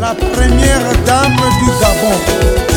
la 0.00 0.14
première 0.14 1.04
dame 1.04 1.36
du 1.36 1.70
Gabon. 1.80 2.69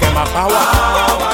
give 0.00 0.14
my 0.14 0.24
power. 0.26 0.50
power. 0.50 1.33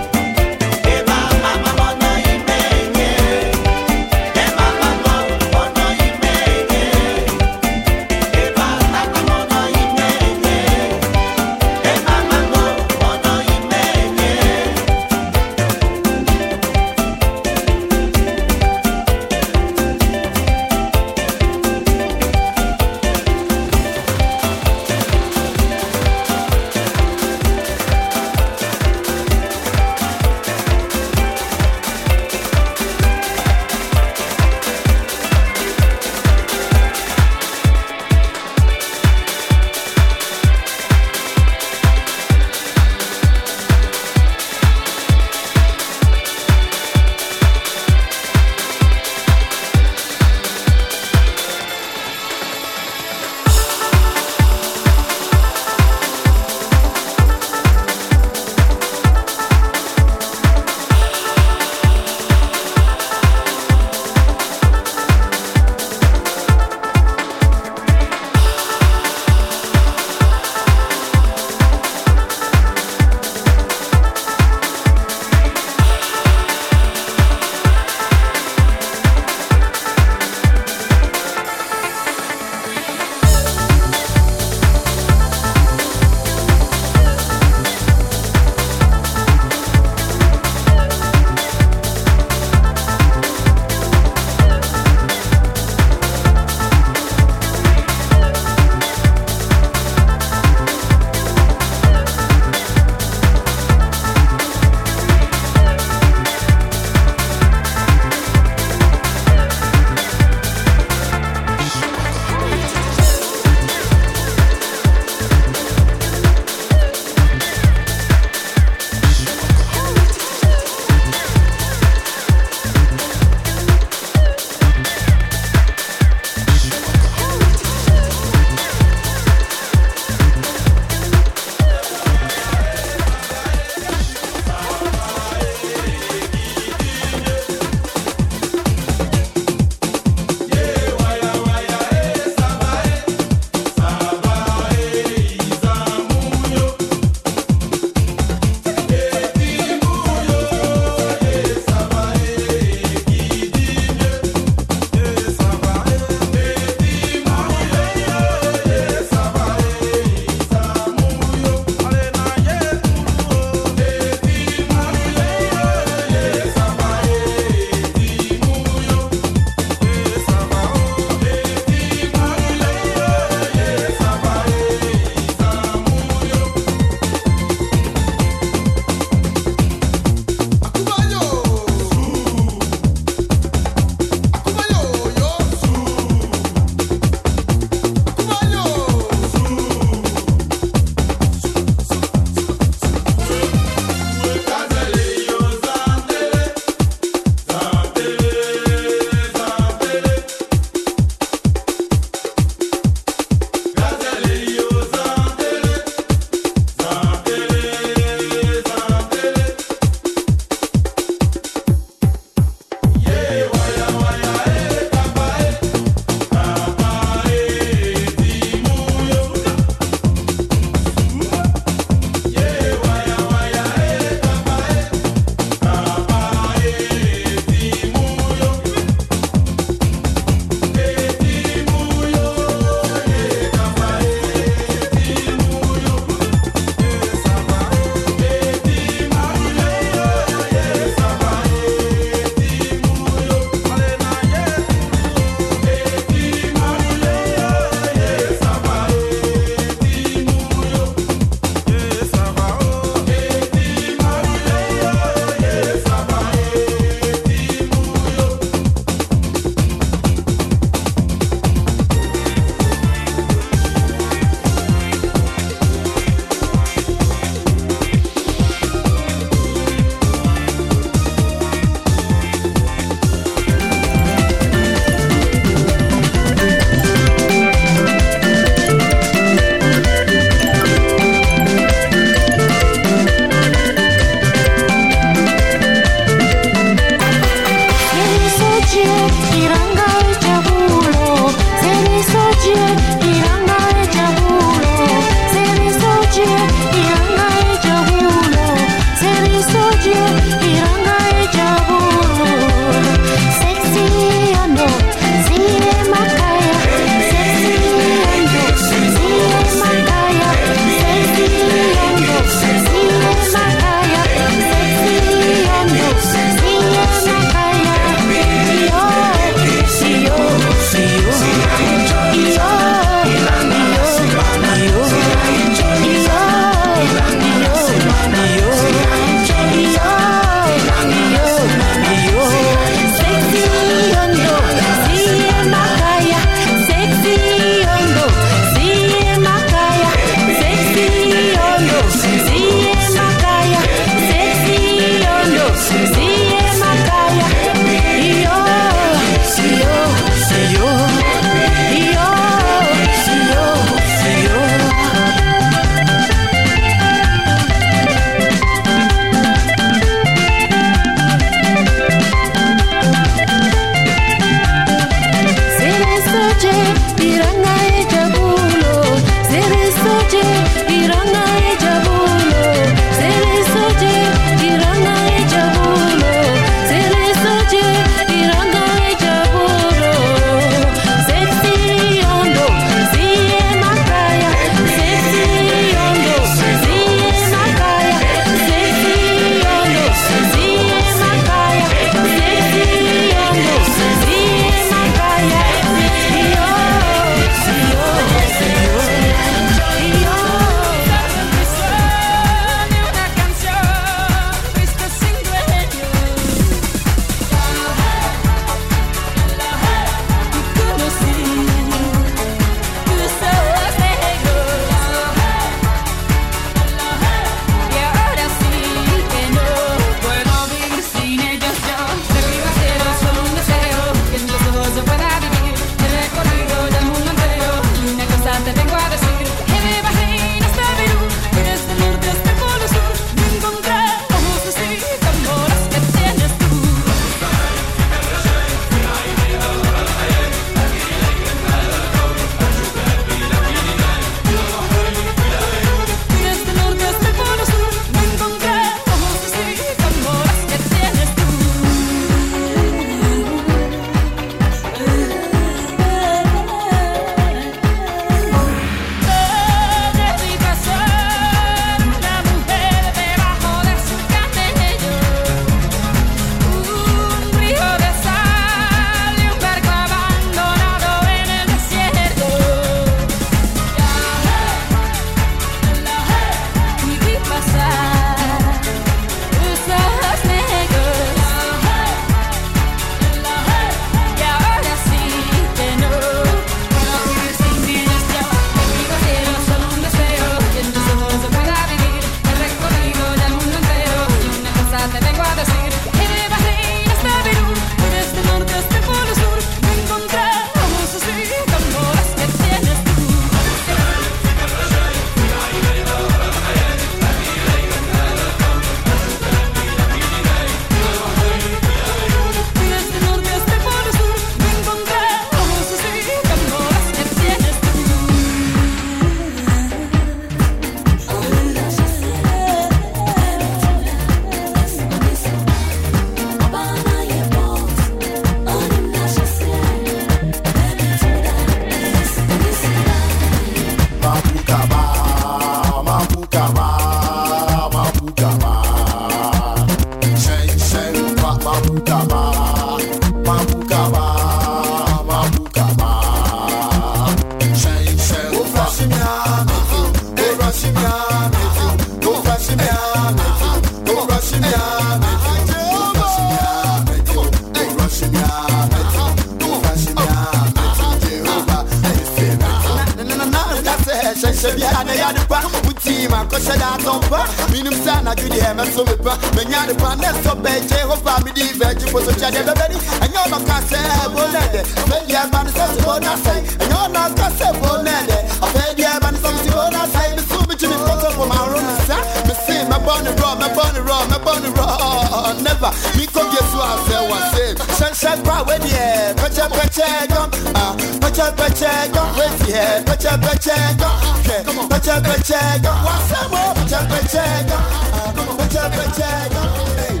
na 568.11 568.15
gidi 568.15 568.39
eme 568.39 568.65
so 568.73 568.83
me 568.83 568.95
pa 568.97 569.15
me 569.35 569.43
nya 569.45 569.65
de 569.67 569.73
pa 569.75 569.95
ne 569.95 570.11
so 570.23 570.35
be 570.35 570.51
Jehovah 570.67 571.23
me 571.23 571.31
di 571.31 571.43
veji 571.59 571.87
po 571.91 571.99
so 572.03 572.11
chade 572.19 572.43
be 572.43 572.53
bedi 572.59 572.77
enyo 573.03 573.23
no 573.31 573.39
ka 573.47 573.57
se 573.69 573.79
bo 574.11 574.23
ne 574.33 574.41
de 574.51 574.61
me 574.89 574.97
di 575.07 575.13
e 575.15 575.23
ban 575.31 575.47
so 575.55 575.65
so 575.71 575.79
bo 575.85 575.93
na 576.03 576.15
sai 576.23 576.39
enyo 576.63 576.81
no 576.91 577.03
ka 577.15 577.27
se 577.39 577.47
bo 577.61 577.71
ne 577.85 577.95
de 578.09 578.17
ape 578.45 578.75
di 578.75 578.83
e 578.83 578.99
ban 579.01 579.15
so 579.15 579.29
so 579.43 579.51
bo 579.55 579.63
na 579.71 579.83
sai 579.93 580.09
me 580.15 580.21
su 580.27 580.39
me 580.47 580.55
chimi 580.59 580.75
po 580.85 580.93
so 580.99 581.09
po 581.15 581.23
ma 581.31 581.39
ro 581.51 581.59
me 581.67 581.75
sa 581.87 581.97
me 582.27 582.33
si 582.43 582.55
me 582.69 582.77
born 582.83 583.07
and 583.07 583.19
raw 583.21 583.33
me 583.39 583.47
born 583.55 583.75
and 583.79 583.87
raw 583.87 584.03
me 584.11 584.17
born 584.25 584.43
and 584.43 584.57
raw. 584.57 585.31
Never. 585.47 585.71
Me 585.95 586.05
ko 586.11 586.21
bi 586.31 586.39
so 586.51 586.59
a 586.59 586.71
se 586.85 586.97
wa 587.09 587.17
se 587.31 587.45
shan 587.79 587.93
shan 588.01 588.17
bra 588.23 588.43
we 588.43 588.57
di 588.59 588.71
e 588.75 589.13
peche 589.21 589.45
peche 589.55 589.87
gum. 590.11 590.27
Ah. 590.59 590.75
Peche 590.99 591.27
peche 591.39 591.71
gum. 591.95 592.09
We 592.19 592.27
di 592.43 592.51
e 592.59 592.83
peche 592.83 593.13
peche 593.23 593.55
gum. 593.79 594.67
Peche 594.67 594.95
peche 595.07 595.41
gum. 595.63 595.77
Wa 595.87 595.95
se 596.09 596.19
mo 596.31 596.41
peche 596.59 596.79
peche 596.91 597.25
gum. 597.47 597.63
Ah. 597.95 598.00
Put 598.37 598.53
your, 598.53 598.69
put 598.69 598.97
your, 598.97 600.00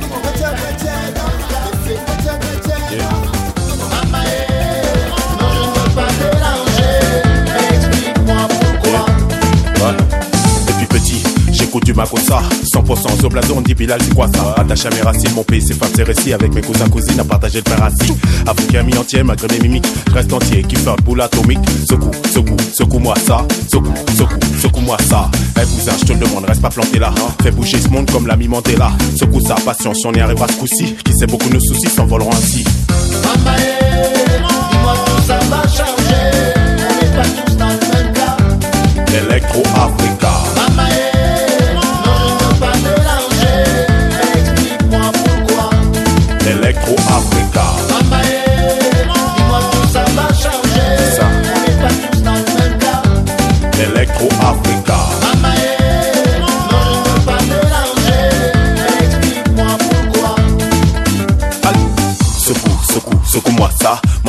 j'écoute 11.71 11.85
du 11.85 11.93
Makossa 11.93 12.41
100% 12.65 13.21
Zoblazon, 13.21 13.61
dit 13.61 13.73
Bilal, 13.73 14.01
c'est 14.01 14.13
quoi 14.13 14.27
ça? 14.27 14.55
Attaché 14.57 14.87
à 14.87 14.89
mes 14.89 14.99
racines, 15.01 15.31
mon 15.33 15.43
pays, 15.43 15.61
c'est 15.65 15.73
femmes, 15.73 15.87
c'est 15.95 16.03
récit. 16.03 16.33
Avec 16.33 16.53
mes 16.53 16.59
cousins, 16.59 16.89
cousines, 16.89 17.17
à 17.17 17.23
partager 17.23 17.59
le 17.59 17.63
père 17.63 17.81
assis 17.81 18.13
Africain 18.45 18.83
mi-entier, 18.83 19.23
malgré 19.23 19.47
mes 19.47 19.59
mimiques. 19.69 19.87
Reste 20.13 20.33
entier, 20.33 20.63
qui 20.63 20.75
fait 20.75 20.89
un 20.89 20.97
boule 21.05 21.21
atomique. 21.21 21.59
Secoue, 21.89 22.11
secoue, 22.33 22.57
secoue-moi 22.73 23.13
ça. 23.25 23.45
Secoue, 23.71 23.93
secoue, 24.17 24.39
secoue-moi 24.61 24.97
ça. 25.09 25.31
Eh 25.55 25.61
cousin, 25.61 25.93
je 25.97 26.03
te 26.07 26.11
le 26.11 26.19
demande, 26.19 26.43
reste 26.45 26.61
pas 26.61 26.69
planté 26.69 26.99
là. 26.99 27.13
Fais 27.41 27.51
bouger 27.51 27.79
ce 27.79 27.87
monde 27.87 28.11
comme 28.11 28.27
l'ami 28.27 28.49
Mandela. 28.49 28.91
Secoue 29.17 29.39
ça, 29.39 29.55
patience, 29.63 30.03
on 30.03 30.11
y 30.11 30.19
arrivera 30.19 30.47
ce 30.49 30.57
coup-ci. 30.57 30.93
Qui 31.05 31.13
sait 31.13 31.27
beaucoup 31.27 31.49
nos 31.49 31.61
soucis 31.61 31.87
s'envoleront 31.89 32.33
ainsi. 32.33 32.65
Dis-moi 32.65 34.95
ça 35.25 35.39
va 35.49 35.61
changer. 35.69 36.51
On 36.75 37.15
pas 37.15 37.23
tous 37.23 37.55
dans 37.55 37.67
le 37.67 37.79
même 37.93 38.11
cas. 38.13 38.35
Electro-Africa. 39.25 40.31
Mama 40.55 40.60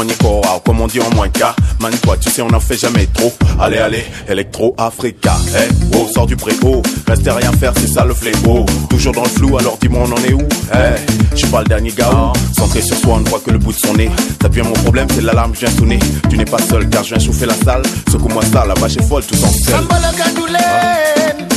ça. 0.03 0.05
Manico, 0.05 0.41
comme 0.65 0.81
on 0.81 0.87
dit 0.87 1.01
en 1.01 1.15
moins 1.15 1.29
qu'à. 1.29 1.55
Man, 1.81 1.93
toi, 2.03 2.17
tu 2.17 2.31
sais, 2.31 2.43
on 2.43 2.49
n'en 2.49 2.61
fait 2.61 2.77
jamais 2.79 3.07
trop. 3.07 3.33
Allez, 3.61 3.79
allez, 3.79 4.05
Electro 4.29 4.75
Africa. 4.79 5.35
Eh, 5.57 5.69
oh, 5.97 6.07
sors 6.13 6.27
du 6.27 6.37
préau. 6.37 6.83
Rester 7.07 7.31
à 7.31 7.35
rien 7.35 7.53
faire, 7.53 7.73
c'est 7.77 7.89
ça 7.89 8.05
le 8.05 8.15
fléau. 8.15 8.67
Toujours 8.89 9.13
dans 9.13 9.23
le 9.23 9.29
flou, 9.29 9.59
alors 9.59 9.77
dis-moi, 9.81 10.03
on 10.07 10.13
en 10.13 10.25
est 10.25 10.33
où? 10.33 10.47
Eh, 10.75 11.01
je 11.33 11.37
suis 11.37 11.49
pas 11.49 11.61
le 11.61 11.67
dernier 11.67 11.91
gars. 11.91 12.33
Centré 12.57 12.83
sur 12.83 12.97
soi, 12.97 13.15
on 13.15 13.21
ne 13.21 13.29
voit 13.29 13.41
que 13.41 13.51
le 13.51 13.59
bout 13.59 13.73
de 13.73 13.79
son 13.79 13.95
nez. 13.95 14.11
Ça 14.41 14.49
devient 14.49 14.63
mon 14.63 14.73
problème, 14.73 15.09
c'est 15.15 15.23
l'alarme, 15.23 15.55
je 15.55 15.61
viens 15.67 15.77
sonner. 15.77 15.99
Tu 16.31 16.37
n'es 16.37 16.45
pas 16.45 16.59
seul, 16.59 16.89
car 16.89 17.03
je 17.05 17.15
viens 17.15 17.25
chauffer 17.25 17.47
la 17.47 17.55
salle. 17.55 17.83
Secoue-moi 18.11 18.43
ça, 18.53 18.65
la 18.67 18.75
vache 18.75 18.97
est 18.97 19.09
folle, 19.09 19.25
tout 19.25 19.37
en. 19.43 19.49
Sambala 19.49 20.13
Kadoulé, 20.17 20.59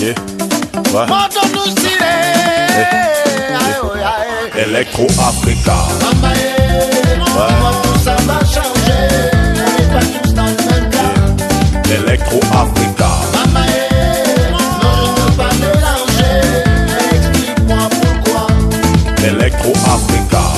Yeah. 0.01 0.13
Ouais. 0.93 1.07
Electro 4.57 5.05
Africa. 5.19 5.75
Mama 7.35 7.84
Electro 11.95 12.39
Africa. 12.51 13.07
Mama 13.33 13.65
eh, 13.67 14.51
non 14.51 15.15
je 15.15 15.21
veux 15.21 15.37
pas 15.37 15.53
mélanger. 15.61 16.41
Explique-moi 17.15 17.87
pourquoi. 17.89 18.47
Electro 19.25 19.71
Africa. 19.71 20.54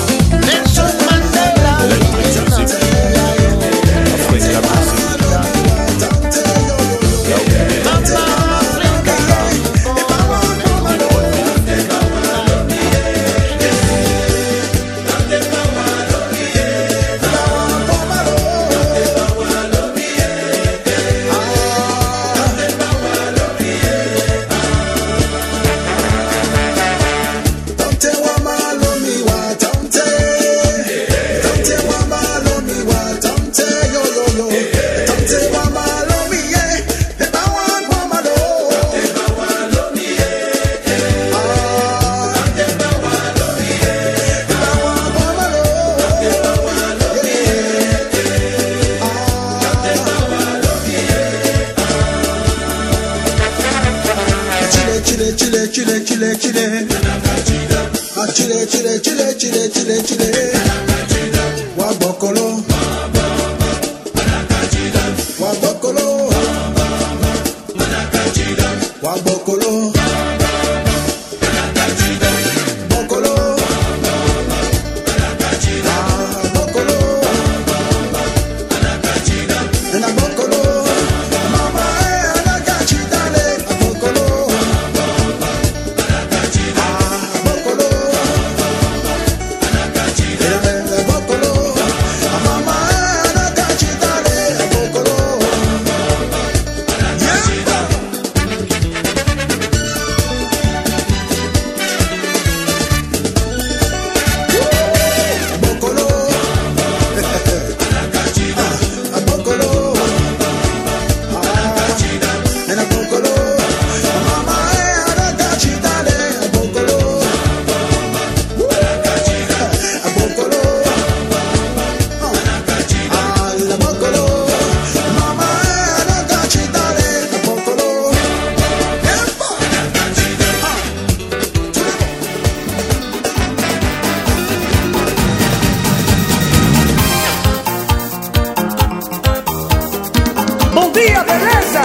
dia, 140.98 141.24
beleza? 141.24 141.82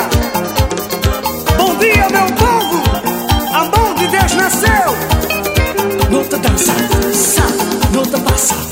Bom 1.58 1.76
dia, 1.76 2.08
meu 2.08 2.26
povo! 2.34 2.82
A 3.52 3.64
mão 3.64 3.94
de 3.94 4.06
Deus 4.06 4.34
nasceu! 4.34 4.96
Nota 6.10 6.38
tá 6.38 6.48
dança, 6.48 6.72
sa, 7.12 7.42
nota 7.92 8.18
tá 8.18 8.20
passa. 8.20 8.71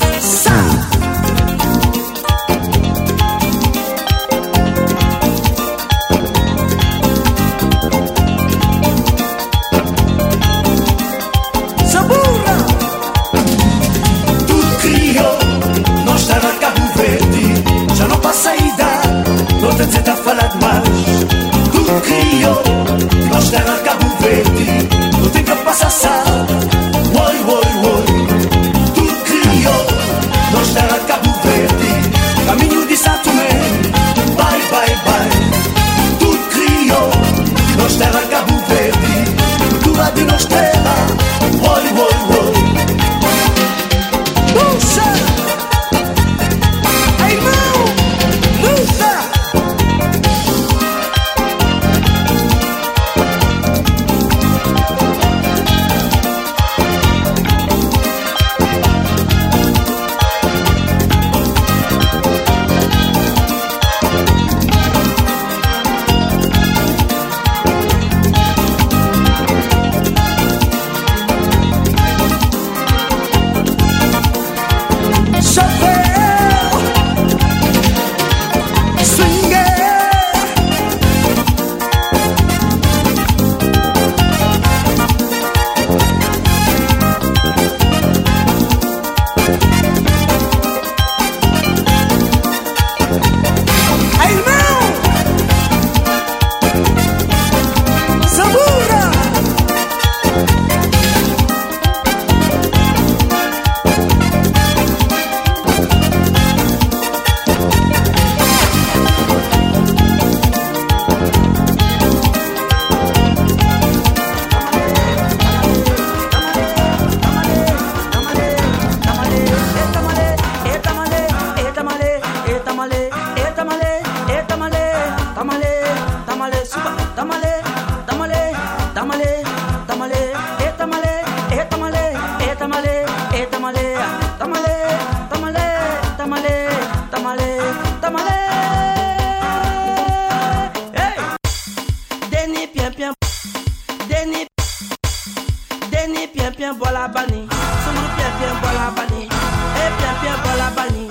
pian 146.61 146.77
bola 146.77 147.07
bani, 147.09 147.49
sunguru 147.83 148.07
pian 148.15 148.31
pian 148.37 148.55
bola 148.61 148.93
bani, 148.93 149.21
e 149.25 149.81
eh 149.81 149.89
pian 149.97 150.15
pian 150.21 150.37
bola 150.45 150.67
bani, 150.77 151.03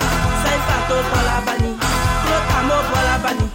sai 0.42 0.59
fato 0.66 0.96
bola 1.11 1.36
bani, 1.46 1.70
protamo 2.22 2.78
bola 2.90 3.16
bani, 3.24 3.46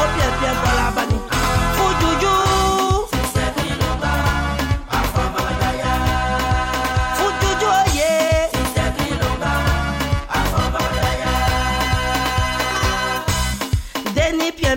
o 0.00 0.04
pian 0.14 0.32
pian 0.36 0.56
bola 0.60 0.86
bani, 0.96 1.16
oh, 1.16 1.32
fujuju. 1.76 2.34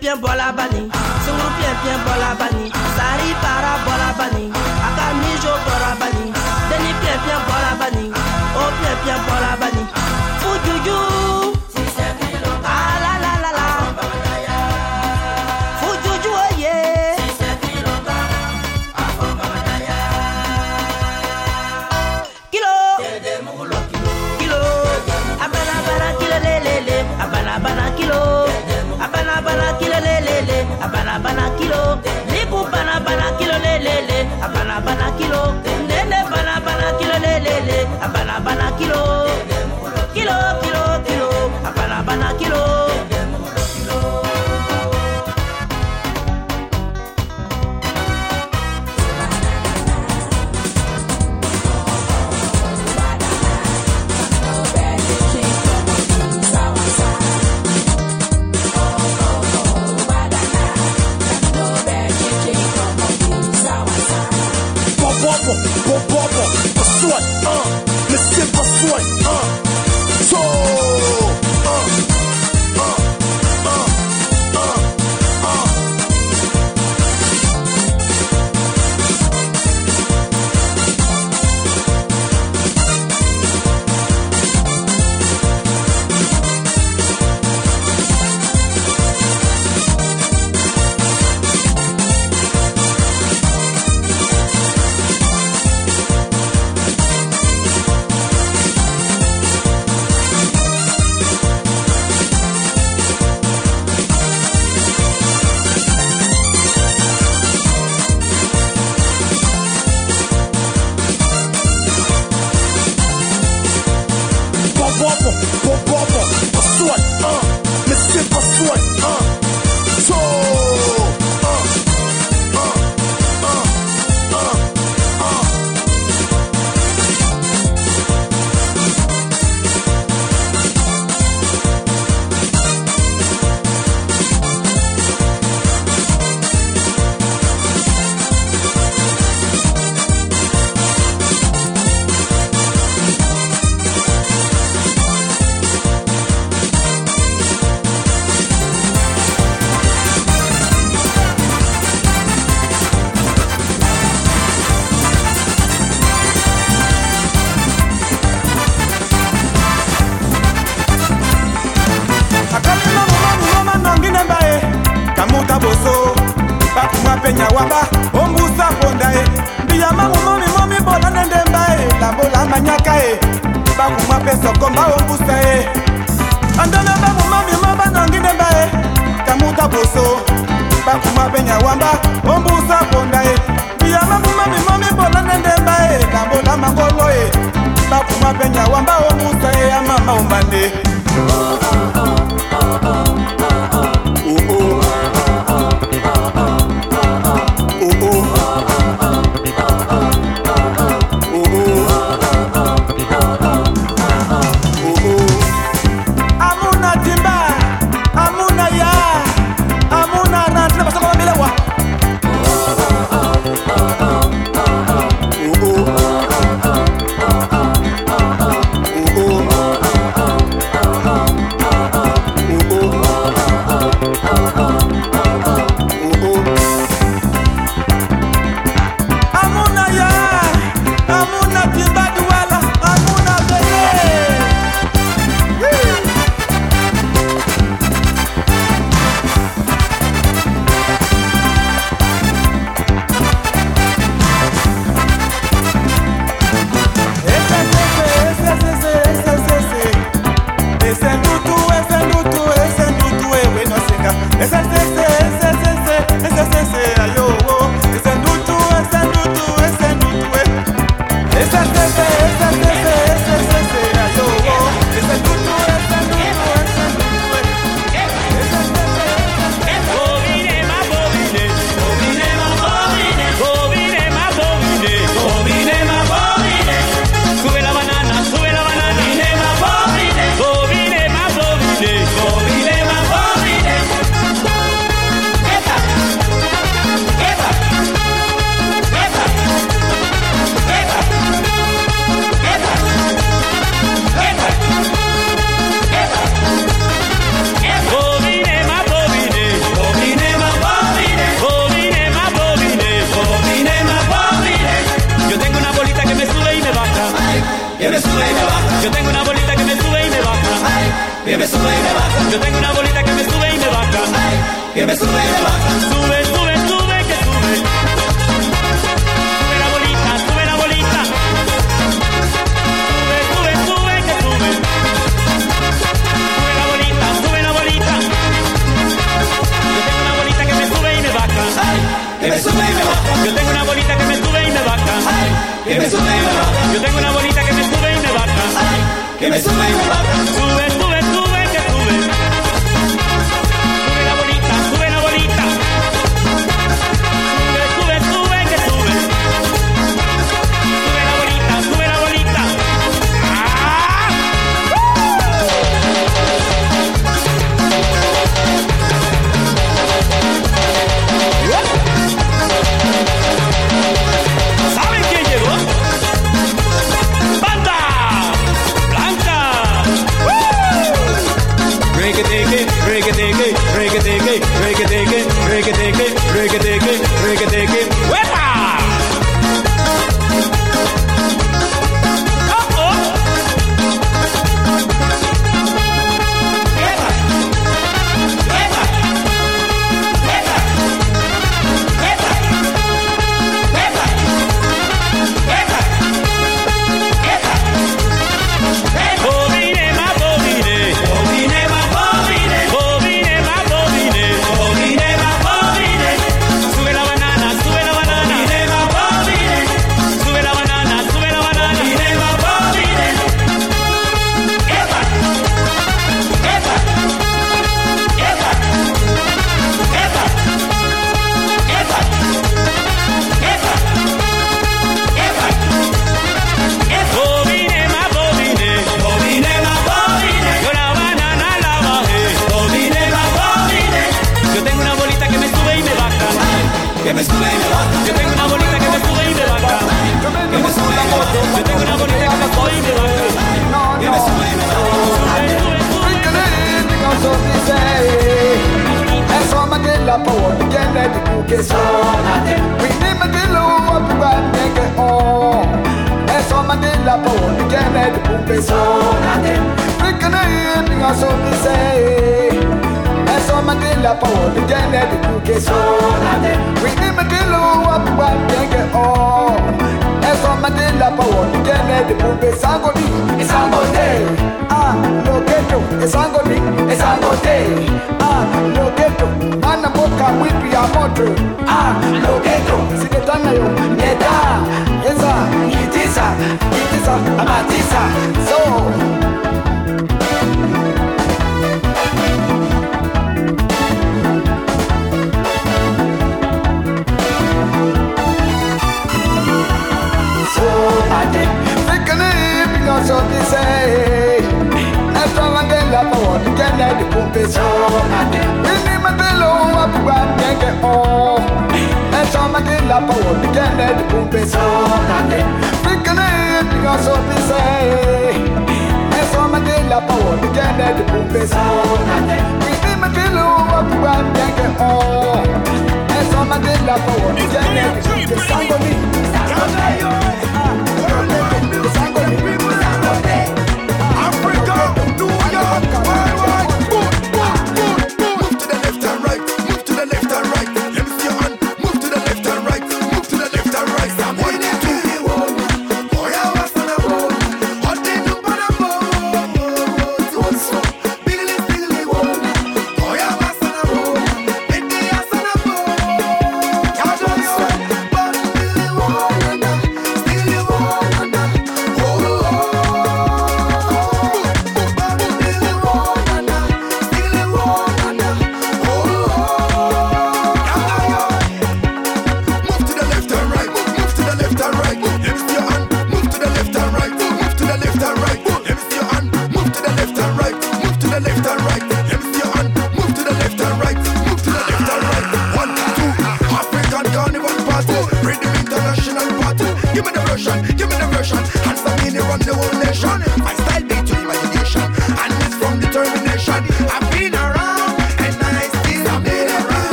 Pian 0.00 0.20
bola 0.20 0.52
bani, 0.56 0.82
sunguru 1.24 1.48
pian 1.58 1.76
pian 1.82 1.98
bola 2.06 2.30
bani, 2.40 2.64
sari 2.96 3.30
para 3.42 3.72
bola 3.84 4.10
bani, 4.18 4.44
akami 4.88 5.27
viens 9.08 9.22
voir 9.22 9.40
la 9.40 9.56
vanille. 9.56 9.87